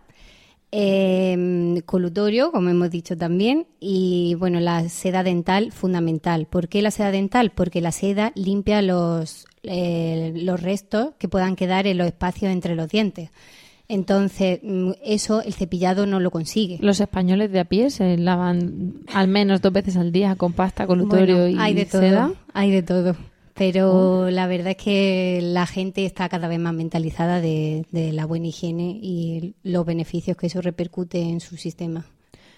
[0.71, 6.45] eh, colutorio, como hemos dicho también, y bueno, la seda dental fundamental.
[6.45, 7.51] ¿Por qué la seda dental?
[7.51, 12.75] Porque la seda limpia los, eh, los restos que puedan quedar en los espacios entre
[12.75, 13.31] los dientes.
[13.89, 16.77] Entonces, mm, eso el cepillado no lo consigue.
[16.79, 20.87] Los españoles de a pie se lavan al menos dos veces al día con pasta,
[20.87, 22.31] colutorio Bueno, y hay de todo, seda.
[22.53, 23.15] hay de todo.
[23.55, 28.25] Pero la verdad es que la gente está cada vez más mentalizada de, de la
[28.25, 32.05] buena higiene y los beneficios que eso repercute en su sistema.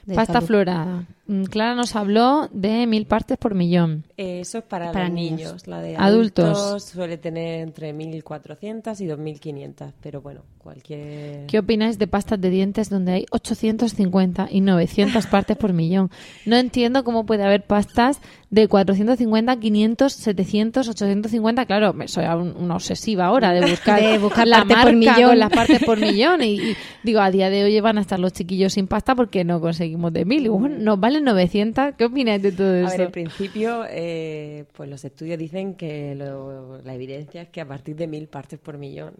[0.06, 0.48] de Pasta salud.
[0.48, 1.06] florada.
[1.28, 4.04] Mm, Clara nos habló de mil partes por millón.
[4.18, 5.38] Eh, Eso es para, Para los niños.
[5.40, 5.68] niños.
[5.68, 6.58] La de Adultos.
[6.58, 6.84] adultos.
[6.86, 9.94] suele tener entre 1.400 y 2.500.
[10.02, 11.46] Pero bueno, cualquier...
[11.46, 16.10] ¿Qué opináis de pastas de dientes donde hay 850 y 900 partes por millón?
[16.46, 21.66] No entiendo cómo puede haber pastas de 450, 500, 700, 850.
[21.66, 25.14] Claro, me- soy un- una obsesiva ahora de buscar, De buscar la partes por marca
[25.16, 25.30] millón.
[25.30, 26.42] con las partes por millón.
[26.44, 29.44] Y, y digo, a día de hoy van a estar los chiquillos sin pasta porque
[29.46, 30.46] no conseguimos de mil.
[30.46, 31.96] Y bueno, nos valen 900.
[31.98, 32.90] ¿Qué opináis de todo A eso?
[32.92, 37.68] ver, en principio, eh, pues los estudios dicen que lo- la evidencia es que a
[37.68, 39.14] partir de 1.000 partes por millón.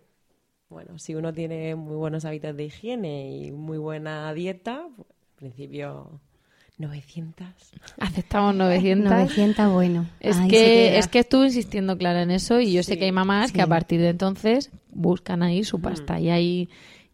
[0.70, 5.36] Bueno, si uno tiene muy buenos hábitos de higiene y muy buena dieta, pues, en
[5.36, 6.20] principio
[6.78, 7.46] 900.
[8.00, 9.12] Aceptamos 900.
[9.12, 10.06] 900, bueno.
[10.20, 13.12] Es ahí que, es que estuve insistiendo Clara en eso y yo sé que hay
[13.12, 16.70] mamás que a partir de entonces buscan ahí su pasta y hay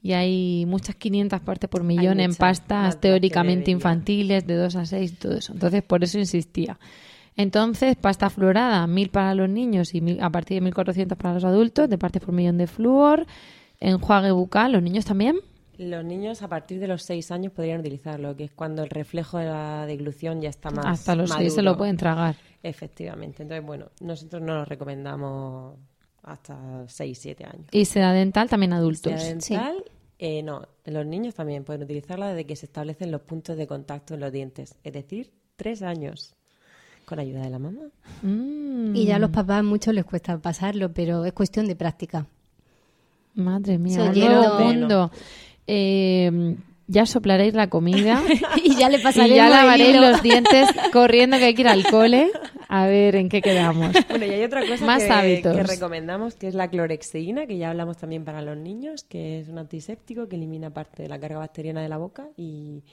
[0.08, 4.86] y hay muchas 500 partes por millón en muchas, pastas teóricamente infantiles de 2 a
[4.86, 5.52] 6 y todo eso.
[5.52, 6.80] Entonces por eso insistía.
[7.36, 11.44] Entonces, pasta fluorada, 1000 para los niños y mil- a partir de 1400 para los
[11.44, 13.26] adultos, de partes por millón de flúor,
[13.82, 15.36] enjuague bucal, los niños también.
[15.78, 19.40] Los niños a partir de los 6 años podrían utilizarlo, que es cuando el reflejo
[19.40, 22.38] de la deglución ya está más Hasta los 6 se lo pueden tragar.
[22.64, 23.44] Efectivamente.
[23.44, 25.76] Entonces, bueno, nosotros no lo recomendamos
[26.24, 27.68] hasta 6, 7 años.
[27.72, 29.14] Y seda dental también adultos.
[29.14, 29.84] Sea dental,
[30.20, 34.14] eh, no, los niños también pueden utilizarla desde que se establecen los puntos de contacto
[34.16, 36.36] en los dientes, es decir, 3 años,
[37.06, 37.82] con ayuda de la mamá.
[38.22, 42.26] Mm, Y ya a los papás mucho les cuesta pasarlo, pero es cuestión de práctica.
[43.36, 45.12] Madre mía, nuevo mundo.
[45.68, 46.56] Eh,
[46.88, 48.22] ya soplaréis la comida
[48.64, 50.10] y ya le y pasaremos ya lavaréis hilo.
[50.10, 52.30] los dientes corriendo que hay que ir al cole.
[52.70, 53.94] A ver en qué quedamos.
[54.10, 55.56] Bueno, y hay otra cosa Más que, hábitos.
[55.56, 59.48] que recomendamos, que es la clorexidina, que ya hablamos también para los niños, que es
[59.48, 62.84] un antiséptico que elimina parte de la carga bacteriana de la boca y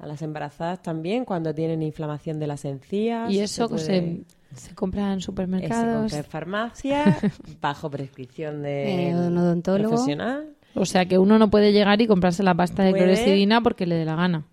[0.00, 3.30] a las embarazadas también cuando tienen inflamación de las encías.
[3.32, 4.24] Y eso puede- se,
[4.56, 6.00] se compra en eh, se supermercados.
[6.00, 7.18] compra en farmacia,
[7.60, 9.90] bajo prescripción de Eh, un odontólogo.
[9.90, 10.48] profesional.
[10.76, 13.04] O sea que uno no puede llegar y comprarse la pasta de Puede.
[13.04, 14.44] clorexidina porque le dé la gana.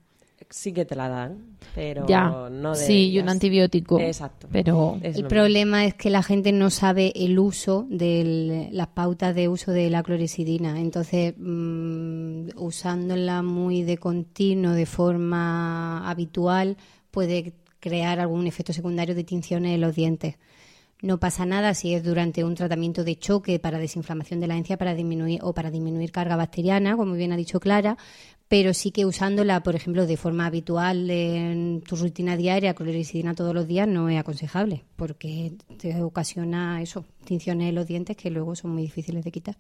[0.49, 3.99] Sí que te la dan, pero ya, no sí, y un antibiótico.
[3.99, 4.47] Exacto.
[4.51, 9.33] Pero Es El problema es que la gente no sabe el uso de las pautas
[9.33, 10.79] de uso de la clorexidina.
[10.79, 16.77] Entonces, mm, usándola muy de continuo, de forma habitual,
[17.09, 20.35] puede crear algún efecto secundario de tinciones en los dientes.
[21.03, 24.77] No pasa nada si es durante un tratamiento de choque para desinflamación de la encía
[24.77, 27.97] para disminuir o para disminuir carga bacteriana, como bien ha dicho Clara,
[28.47, 33.53] pero sí que usándola, por ejemplo, de forma habitual en tu rutina diaria, clorexidina todos
[33.53, 38.55] los días, no es aconsejable, porque te ocasiona eso, tinciones en los dientes que luego
[38.55, 39.57] son muy difíciles de quitar.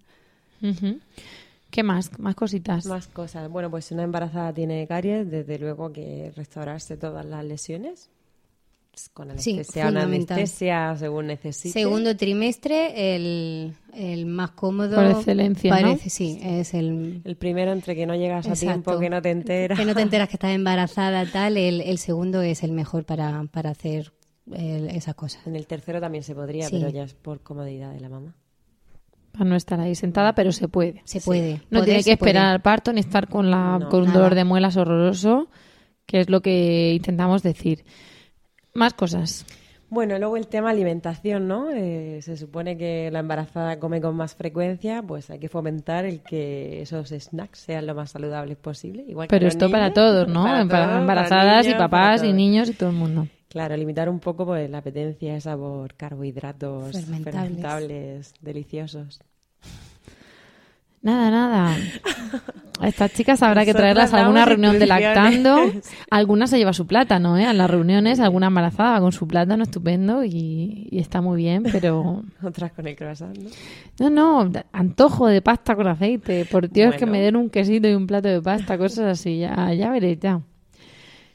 [1.69, 2.17] ¿Qué más?
[2.19, 2.85] Más cositas.
[2.85, 3.49] Más cosas.
[3.49, 8.09] Bueno, pues si una embarazada tiene caries, desde luego que restaurarse todas las lesiones
[9.13, 11.71] con Sí, anestesia según necesite.
[11.79, 14.95] Segundo trimestre, el, el más cómodo.
[14.95, 15.81] Por excelencia, ¿no?
[15.81, 19.31] Parece, sí, es el, El primero entre que no llegas a tiempo, que no te
[19.31, 19.79] enteras.
[19.79, 21.57] Que no te enteras que estás embarazada, tal.
[21.57, 24.13] El, el segundo es el mejor para, para hacer
[24.51, 25.45] el- esas cosas.
[25.47, 26.77] En el tercero también se podría, Sí.
[26.77, 28.35] pero ya es por comodidad de la mamá.
[29.31, 31.01] Para no estar ahí sentada, pero se puede.
[31.05, 31.53] Se puede.
[31.71, 32.31] No Poder tiene que puede.
[32.31, 34.19] esperar al parto ni estar con, la, No, con un nada.
[34.19, 35.49] dolor de muelas horroroso,
[36.05, 37.83] que es lo que intentamos decir.
[38.73, 39.45] Más cosas.
[39.89, 41.69] Bueno, luego el tema alimentación, ¿no?
[41.69, 46.21] Eh, se supone que la embarazada come con más frecuencia, pues hay que fomentar el
[46.21, 49.05] que esos snacks sean lo más saludables posible.
[49.07, 50.43] Igual Pero esto para todos, ¿no?
[50.45, 53.27] para Para todos, para embarazadas y niños, papás y niños y todo el mundo.
[53.49, 57.33] Claro, limitar un poco pues, la apetencia esa por carbohidratos Fermentables.
[57.35, 59.19] fermentables deliciosos.
[61.03, 61.77] Nada, nada.
[62.79, 65.71] A estas chicas habrá que Nosotras traerlas a alguna reunión de lactando.
[66.09, 67.45] Alguna se lleva su plátano, ¿eh?
[67.45, 72.23] A las reuniones, alguna embarazada con su plátano estupendo y, y está muy bien, pero...
[72.43, 74.09] Otras con el croissant, ¿no?
[74.09, 76.45] No, no, antojo de pasta con aceite.
[76.45, 79.39] Por Dios, que me den un quesito y un plato de pasta, cosas así.
[79.39, 80.41] Ya, ya veré, ya.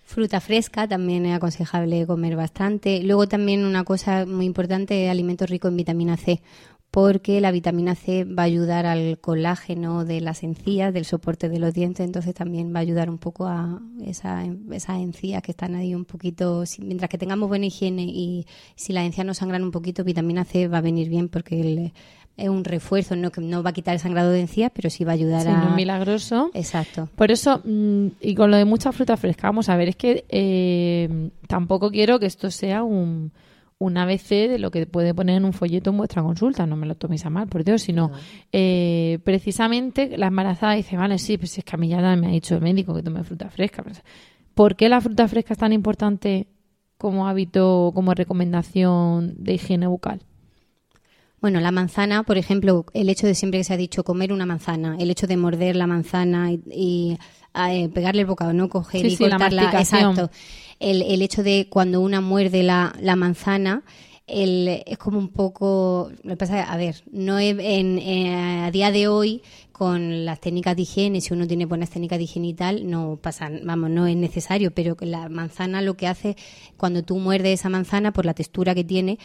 [0.09, 3.03] Fruta fresca también es aconsejable comer bastante.
[3.03, 6.41] Luego también una cosa muy importante alimentos ricos en vitamina C,
[6.91, 11.59] porque la vitamina C va a ayudar al colágeno de las encías, del soporte de
[11.59, 15.75] los dientes, entonces también va a ayudar un poco a esa, esas encías que están
[15.75, 19.71] ahí un poquito, mientras que tengamos buena higiene y si las encías no sangran un
[19.71, 21.93] poquito, vitamina C va a venir bien porque el-
[22.39, 25.03] es un refuerzo, no que no va a quitar el sangrado de encías, pero sí
[25.05, 25.61] va a ayudar Sí, a...
[25.61, 26.51] no es milagroso.
[26.55, 27.09] Exacto.
[27.17, 30.25] Por eso, mm, y con lo de mucha fruta fresca, vamos a ver, es que
[30.29, 33.33] eh, tampoco quiero que esto sea un,
[33.79, 36.87] un ABC de lo que puede poner en un folleto en vuestra consulta, no me
[36.87, 38.11] lo toméis a mal, por Dios, sino
[38.53, 42.31] eh, precisamente la embarazada dice, vale, sí, pues es que a mí ya me ha
[42.31, 43.85] dicho el médico que tome fruta fresca.
[44.55, 46.49] ¿Por qué la fruta fresca es tan importante
[46.97, 50.23] como hábito, como recomendación de higiene bucal?
[51.41, 54.47] Bueno, la manzana, por ejemplo, el hecho de siempre que se ha dicho comer una
[54.47, 57.19] manzana, el hecho de morder la manzana y, y,
[57.55, 59.63] eh, pegarle el bocado, no coger Sí, y sí, la cortarla.
[59.63, 60.11] masticación.
[60.11, 60.31] Exacto.
[60.81, 63.83] El, el hecho de cuando una muerde la, la manzana,
[64.27, 66.11] el, es como un poco.
[66.23, 70.41] Lo que pasa a ver, no es en, eh, a día de hoy con las
[70.41, 73.91] técnicas de higiene, si uno tiene buenas técnicas de higiene y tal, no pasa, vamos,
[73.91, 76.37] no es necesario, pero que la manzana lo que hace,
[76.77, 79.21] cuando tú muerdes esa manzana, por la textura que tiene,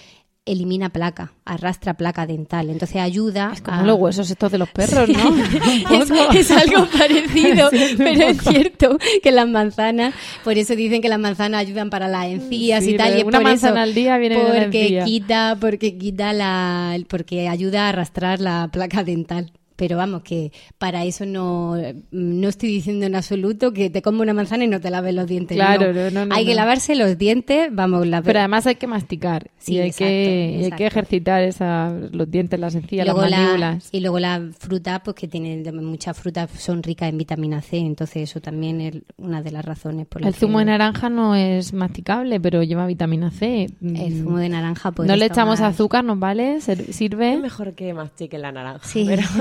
[0.45, 2.69] elimina placa, arrastra placa dental.
[2.69, 3.83] Entonces ayuda Es como a...
[3.83, 5.35] los huesos estos de los perros, ¿no?
[6.33, 11.19] Es, algo parecido, Sí, pero es cierto que las manzanas, por eso dicen que las
[11.19, 13.95] manzanas ayudan para las encías Sí, y tal, y es una por manzana eso, al
[13.95, 15.05] día viene de la porque encía.
[15.05, 19.51] quita, porque quita la, porque ayuda a arrastrar la placa dental.
[19.75, 21.75] Pero vamos, que para eso no,
[22.11, 25.27] no estoy diciendo en absoluto que te comas una manzana y no te laves los
[25.27, 25.55] dientes.
[25.57, 26.03] Claro, no.
[26.03, 29.49] no, no, no, Hay que lavarse los dientes, vamos, la Pero además hay que masticar
[29.57, 33.15] Sí, y, hay exacto, que, y hay que ejercitar esa, los dientes, las encías, las
[33.15, 33.89] luego la, mandíbulas.
[33.91, 38.29] y luego la fruta, pues que tienen muchas frutas son ricas en vitamina C, entonces
[38.29, 41.35] eso también es una de las razones por las El zumo que de naranja no
[41.35, 43.67] es masticable, pero lleva vitamina C.
[43.81, 46.59] el zumo de naranja pues No le echamos azúcar, ¿nos vale?
[46.61, 47.33] ¿Ser- ¿Sirve?
[47.33, 49.05] Es mejor que mastique la naranja, Sí.
[49.07, 49.23] pero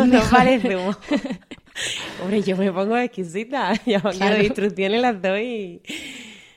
[0.60, 0.96] zumo.
[2.22, 3.72] Hombre, yo me pongo exquisita.
[3.86, 4.18] Ya Claro.
[4.36, 5.80] las instrucciones las doy.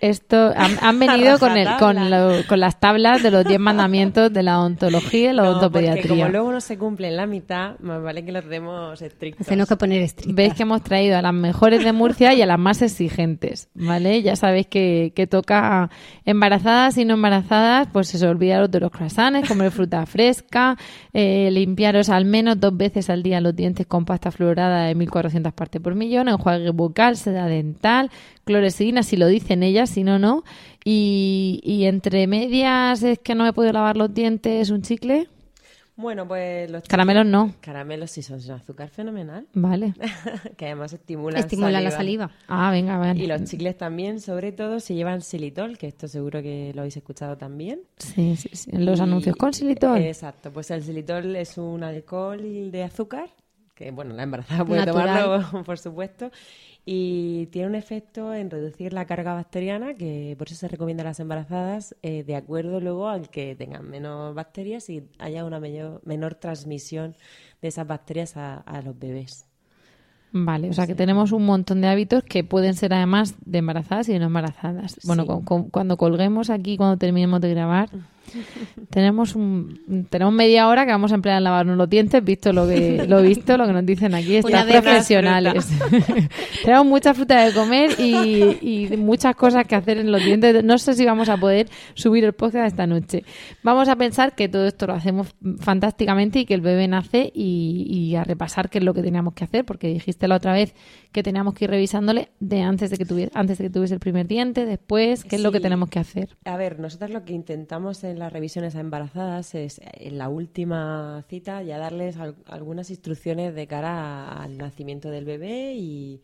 [0.09, 4.31] Esto han, han venido con, el, con, lo- con las tablas de los 10 mandamientos
[4.31, 6.07] de la odontología y la No, porque odontopediatría.
[6.25, 9.47] como luego no se cumplen la mitad, más vale que los demos estrictos.
[9.47, 10.35] Tenemos que poner estrictas.
[10.35, 14.21] Veis que hemos traído a las mejores de Murcia y a las más exigentes, ¿vale?
[14.21, 15.89] Ya sabéis que, que toca
[16.25, 20.77] embarazadas y no embarazadas, pues eso, olvidaros de los croissants, comer fruta fresca,
[21.13, 25.53] eh, limpiaros al menos dos veces al día los dientes con pasta fluorada de 1400
[25.53, 28.09] partes por millón, enjuague bucal, seda dental,
[28.43, 30.43] clorexidina, si lo dicen ellas, si no, no.
[30.83, 35.27] Y, y entre medias es que no me puedo lavar los dientes, un chicle.
[35.97, 37.53] Bueno, pues los Caramelos no.
[37.61, 39.47] Caramelos sí son sin azúcar fenomenal.
[39.53, 39.93] Vale.
[40.57, 42.31] que además estimulan Estimula la saliva.
[42.49, 43.23] Ah, venga, vale.
[43.23, 46.97] Y los chicles también, sobre todo, si llevan xilitol, que esto seguro que lo habéis
[46.97, 47.79] escuchado también.
[47.97, 48.71] Sí, sí, sí.
[48.73, 49.97] En los Y- anuncios con xilitol.
[49.99, 53.29] Exacto, pues el xilitol es un alcohol de azúcar,
[53.73, 55.23] que bueno, la embarazada puede Natural.
[55.23, 56.29] tomarlo, por supuesto,
[56.85, 61.05] y tiene un efecto en reducir la carga bacteriana, que por eso se recomienda a
[61.07, 66.01] las embarazadas, eh, de acuerdo luego al que tengan menos bacterias y haya una mayor-
[66.05, 67.15] menor transmisión
[67.61, 69.47] de esas bacterias a, a los bebés.
[70.37, 74.09] Vale, o sea que tenemos un montón de hábitos que pueden ser además de embarazadas
[74.09, 74.99] y de no embarazadas.
[75.05, 75.27] Bueno, Sí.
[75.27, 77.89] con- con- cuando colguemos aquí, cuando terminemos de grabar,
[78.89, 82.67] tenemos un tenemos media hora que vamos a emplear en lavarnos los dientes, visto lo
[82.67, 85.67] que lo visto, lo que nos dicen aquí, estas profesionales.
[86.63, 90.63] tenemos mucha fruta de comer y, y muchas cosas que hacer en los dientes.
[90.63, 93.23] No sé si vamos a poder subir el podcast esta noche.
[93.63, 97.87] Vamos a pensar que todo esto lo hacemos fantásticamente y que el bebé nace y,
[97.89, 100.73] y a repasar qué es lo que teníamos que hacer, porque dijiste la otra vez
[101.11, 104.01] que teníamos que ir revisándole de antes de que tuviese, antes de que tuviese el
[104.01, 106.35] primer diente, después, qué es lo que tenemos que hacer.
[106.43, 111.23] A ver, nosotros lo que intentamos en las revisiones a embarazadas es en la última
[111.29, 116.21] cita ya darles al- algunas instrucciones de cara al nacimiento del bebé y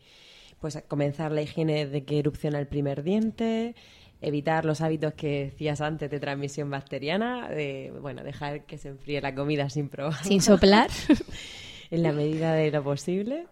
[0.60, 3.74] pues comenzar la higiene de que erupciona el primer diente,
[4.20, 9.20] evitar los hábitos que decías antes de transmisión bacteriana, de bueno, dejar que se enfríe
[9.20, 10.88] la comida sin probar Sin soplar.
[11.90, 13.46] en la medida de lo posible.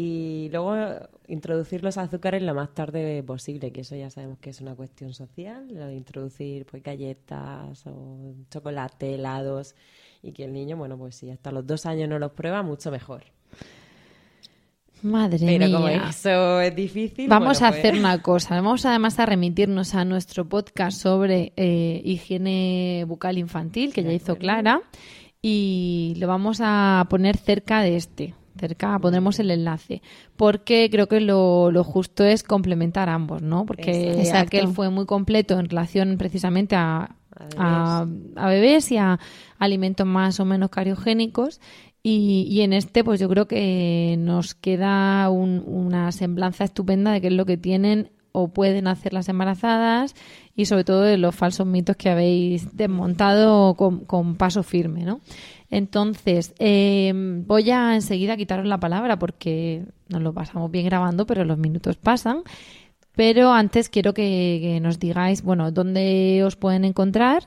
[0.00, 0.76] Y luego
[1.26, 5.12] introducir los azúcares lo más tarde posible, que eso ya sabemos que es una cuestión
[5.12, 9.74] social, lo de introducir pues galletas o chocolate, helados
[10.22, 12.92] y que el niño, bueno, pues si hasta los dos años no los prueba, mucho
[12.92, 13.24] mejor.
[15.02, 15.76] Madre Pero mía.
[15.76, 18.54] como eso es difícil, Vamos bueno, a pues- hacer una cosa.
[18.54, 24.36] Vamos además a remitirnos a nuestro podcast sobre eh, higiene bucal infantil que ya hizo
[24.36, 24.80] Clara
[25.42, 28.34] y lo vamos a poner cerca de este.
[28.58, 30.02] Cerca pondremos el enlace
[30.36, 33.64] porque creo que lo, lo justo es complementar ambos, ¿no?
[33.66, 34.56] Porque Exacto.
[34.56, 37.16] aquel fue muy completo en relación precisamente a,
[37.56, 38.06] a,
[38.36, 39.18] a bebés y a
[39.58, 41.60] alimentos más o menos cariogénicos
[42.02, 47.20] y, y en este, pues yo creo que nos queda un- una semblanza estupenda de
[47.20, 50.14] qué es lo que tienen o pueden hacer las embarazadas
[50.54, 55.20] y sobre todo de los falsos mitos que habéis desmontado con, con paso firme, ¿no?
[55.70, 61.44] Entonces, eh, voy a enseguida quitaros la palabra porque nos lo pasamos bien grabando, pero
[61.44, 62.42] los minutos pasan.
[63.14, 67.44] Pero antes quiero que, que nos digáis, bueno, dónde os pueden encontrar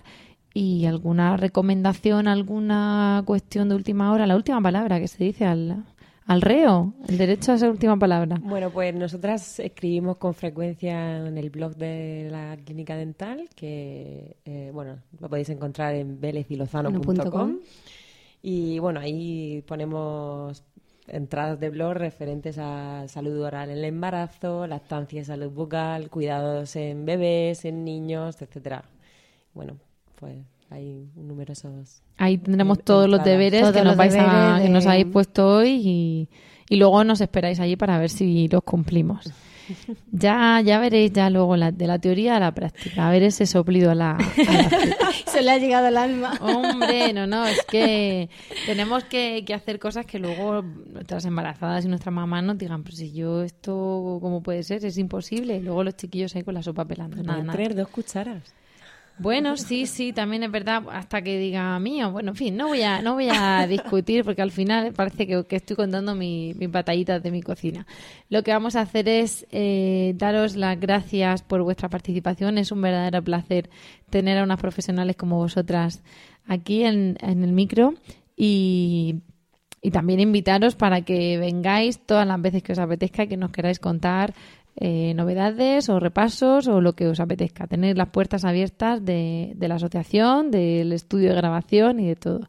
[0.53, 5.85] y alguna recomendación, alguna cuestión de última hora, la última palabra que se dice al,
[6.25, 8.37] al reo, el derecho a esa última palabra.
[8.41, 14.71] Bueno, pues nosotras escribimos con frecuencia en el blog de la clínica dental, que eh,
[14.73, 17.59] bueno, lo podéis encontrar en velezilozano.com.
[18.41, 20.63] Y bueno, ahí ponemos
[21.07, 26.75] entradas de blog referentes a salud oral en el embarazo, lactancia y salud bucal, cuidados
[26.75, 28.83] en bebés, en niños, etcétera.
[29.53, 29.75] Bueno,
[30.19, 30.37] pues
[30.69, 34.69] hay numerosos Ahí tendremos en- todos los deberes Todos que nos, los vais a- que
[34.69, 36.29] nos habéis puesto hoy y,
[36.69, 39.31] y luego nos esperáis allí para ver si los cumplimos.
[40.11, 43.45] Ya, ya veréis ya luego la, de la teoría a la práctica, a ver ese
[43.45, 44.69] soplido a la, a la.
[45.27, 46.33] Se le ha llegado al alma.
[46.41, 48.29] Hombre, no, no, es que
[48.65, 52.95] tenemos que, que hacer cosas que luego nuestras embarazadas y nuestras mamás nos digan, pero
[52.95, 54.83] si yo esto, ¿cómo puede ser?
[54.83, 55.57] Es imposible.
[55.57, 57.17] Y luego los chiquillos ahí con la sopa pelando.
[57.17, 57.83] Nada, Pueden nada.
[57.83, 58.53] dos cucharas.
[59.17, 62.11] Bueno, sí, sí, también es verdad, hasta que diga mío.
[62.11, 65.43] Bueno, en fin, no voy a, no voy a discutir porque al final parece que,
[65.45, 67.85] que estoy contando mi- mis batallitas de mi cocina.
[68.29, 72.57] Lo que vamos a hacer es eh, daros las gracias por vuestra participación.
[72.57, 73.69] Es un verdadero placer
[74.09, 76.01] tener a unas profesionales como vosotras
[76.47, 77.93] aquí en, en el micro
[78.35, 79.17] y
[79.83, 83.49] y también invitaros para que vengáis todas las veces que os apetezca y que nos
[83.49, 84.35] queráis contar
[84.83, 87.67] eh, novedades o repasos o lo que os apetezca.
[87.67, 92.47] Tener las puertas abiertas de, de la asociación, del estudio de grabación y de todo.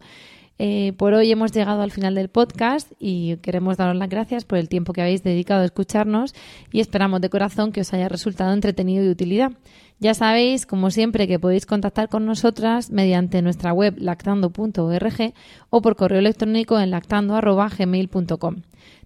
[0.59, 4.59] Eh, por hoy hemos llegado al final del podcast y queremos daros las gracias por
[4.59, 6.35] el tiempo que habéis dedicado a escucharnos
[6.71, 9.53] y esperamos de corazón que os haya resultado entretenido y de utilidad.
[9.99, 15.35] Ya sabéis, como siempre, que podéis contactar con nosotras mediante nuestra web lactando.org
[15.71, 18.57] o por correo electrónico en lactando.gmail.com.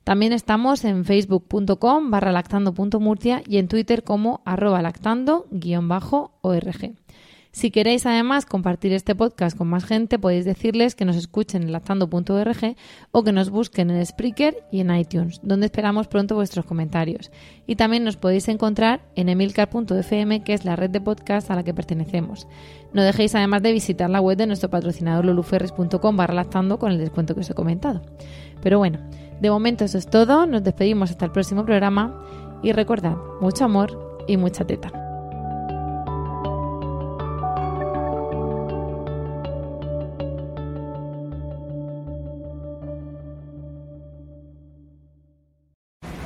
[0.06, 6.94] También estamos en facebook.com barra lactando.murcia y en Twitter como arroba lactando-org.
[7.50, 11.72] Si queréis además compartir este podcast con más gente, podéis decirles que nos escuchen en
[11.72, 12.76] lactando.org
[13.10, 17.32] o que nos busquen en Spreaker y en iTunes, donde esperamos pronto vuestros comentarios.
[17.66, 21.64] Y también nos podéis encontrar en emilcar.fm, que es la red de podcast a la
[21.64, 22.46] que pertenecemos.
[22.92, 26.98] No dejéis además de visitar la web de nuestro patrocinador luluferres.com barra lactando con el
[26.98, 28.02] descuento que os he comentado.
[28.62, 29.00] Pero bueno,
[29.40, 32.22] de momento eso es todo, nos despedimos hasta el próximo programa
[32.62, 34.90] y recordad, mucho amor y mucha teta.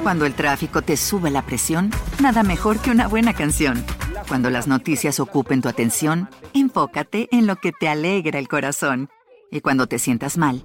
[0.02, 1.90] Cuando el tráfico te sube la presión,
[2.22, 3.84] nada mejor que una buena canción.
[4.28, 9.08] Cuando las noticias ocupen tu atención, enfócate en lo que te alegra el corazón.
[9.50, 10.64] Y cuando te sientas mal,